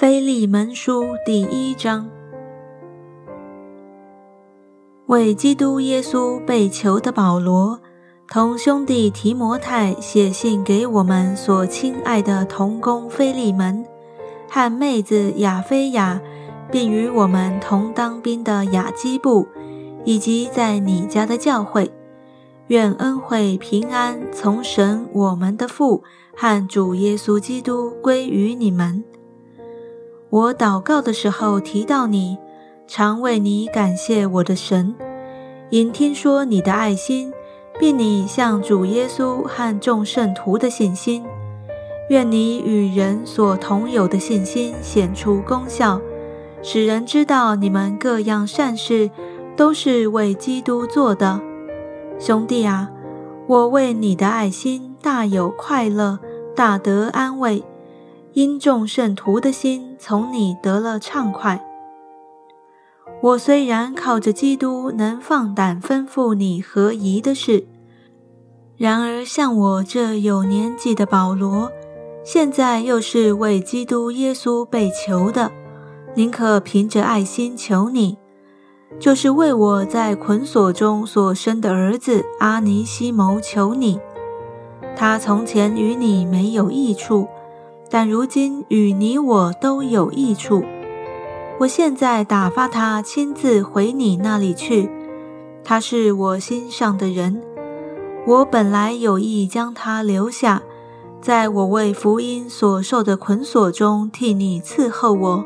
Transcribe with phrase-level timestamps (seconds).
[0.00, 2.08] 腓利门书第一章，
[5.06, 7.80] 为基督耶稣被囚的保罗，
[8.28, 13.84] 同兄弟提摩太写信给我们所亲爱的同工腓利门，
[14.48, 16.22] 和妹子亚菲亚，
[16.70, 19.48] 并与我们同当兵的雅基布，
[20.04, 21.90] 以及在你家的教会，
[22.68, 26.04] 愿恩惠平安从神我们的父
[26.36, 29.02] 和主耶稣基督归于你们。
[30.30, 32.36] 我祷告的时候提到你，
[32.86, 34.94] 常为你感谢我的神，
[35.70, 37.32] 因听说你的爱心，
[37.80, 41.24] 并你向主耶稣和众圣徒的信心。
[42.10, 45.98] 愿你与人所同有的信心显出功效，
[46.62, 49.10] 使人知道你们各样善事
[49.56, 51.40] 都是为基督做的。
[52.18, 52.90] 兄弟啊，
[53.46, 56.18] 我为你的爱心大有快乐，
[56.54, 57.64] 大得安慰。
[58.38, 61.60] 因众圣徒的心从你得了畅快。
[63.20, 67.66] 我虽然靠着基督能放胆吩咐你合宜的事，
[68.76, 71.72] 然而像我这有年纪的保罗，
[72.22, 75.50] 现在又是为基督耶稣被囚的，
[76.14, 78.18] 宁可凭着爱心求你，
[79.00, 83.98] 就是为我在捆锁中所生的儿子阿尼西谋求你。
[84.94, 87.26] 他从前与你没有益处。
[87.90, 90.62] 但如今与你我都有益处。
[91.58, 94.90] 我现在打发他亲自回你那里去。
[95.64, 97.42] 他是我心上的人。
[98.26, 100.62] 我本来有意将他留下，
[101.20, 105.44] 在我为福音所受的捆锁中替你伺候我。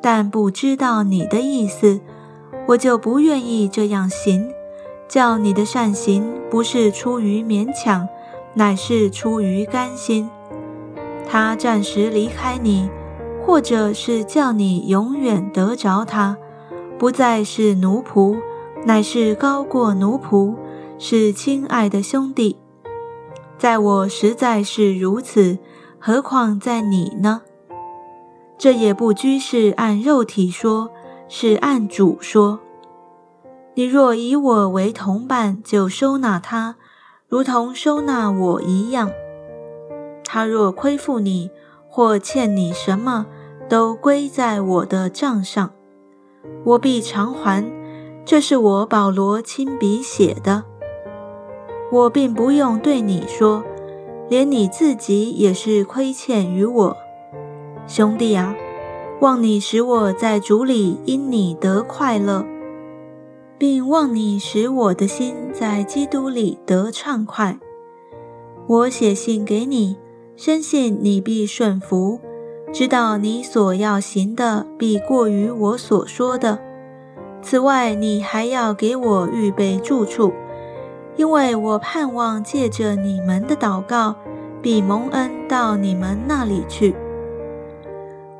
[0.00, 2.00] 但不知道你的意思，
[2.68, 4.48] 我就不愿意这样行。
[5.08, 8.08] 叫你的善行不是出于勉强，
[8.54, 10.28] 乃是出于甘心。
[11.26, 12.88] 他暂时离开你，
[13.44, 16.36] 或者是叫你永远得着他，
[16.98, 18.38] 不再是奴仆，
[18.84, 20.54] 乃是高过奴仆，
[20.98, 22.56] 是亲爱的兄弟。
[23.58, 25.58] 在我实在是如此，
[25.98, 27.42] 何况在你呢？
[28.58, 30.90] 这也不拘是按肉体说，
[31.28, 32.60] 是按主说。
[33.74, 36.76] 你若以我为同伴，就收纳他，
[37.28, 39.10] 如同收纳我一样。
[40.26, 41.50] 他若亏负你，
[41.88, 43.26] 或欠你什么，
[43.68, 45.70] 都归在我的账上，
[46.64, 47.64] 我必偿还。
[48.24, 50.64] 这是我保罗亲笔写的。
[51.92, 53.62] 我并不用对你说，
[54.28, 56.96] 连你自己也是亏欠于我，
[57.86, 58.56] 兄弟啊，
[59.20, 62.44] 望你使我在主里因你得快乐，
[63.56, 67.56] 并望你使我的心在基督里得畅快。
[68.66, 69.96] 我写信给你。
[70.36, 72.20] 深信你必顺服，
[72.70, 76.58] 知道你所要行的必过于我所说的。
[77.40, 80.32] 此外，你还要给我预备住处，
[81.16, 84.14] 因为我盼望借着你们的祷告，
[84.60, 86.94] 必蒙恩到你们那里去。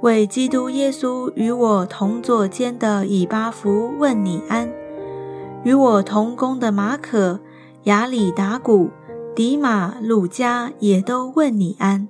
[0.00, 4.68] 为基督耶稣与我同坐监的以巴弗问你安，
[5.62, 7.38] 与我同工的马可、
[7.84, 8.90] 亚里达古。
[9.34, 12.08] 迪马、路加也都问你安。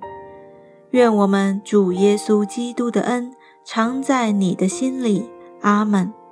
[0.91, 5.29] 愿我们主耶稣基督的恩常在你的心里。
[5.61, 6.24] 阿门。